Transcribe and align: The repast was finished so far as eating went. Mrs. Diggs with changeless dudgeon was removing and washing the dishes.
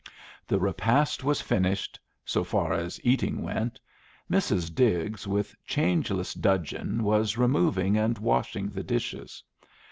The 0.47 0.57
repast 0.59 1.23
was 1.23 1.41
finished 1.41 1.99
so 2.25 2.43
far 2.43 2.73
as 2.73 2.99
eating 3.05 3.43
went. 3.43 3.79
Mrs. 4.31 4.73
Diggs 4.73 5.27
with 5.27 5.55
changeless 5.63 6.33
dudgeon 6.33 7.03
was 7.03 7.37
removing 7.37 7.99
and 7.99 8.17
washing 8.17 8.71
the 8.71 8.81
dishes. 8.81 9.43